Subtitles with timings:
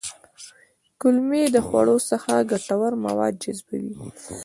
[1.01, 3.93] کولمې له خوړو څخه ګټور مواد جذبوي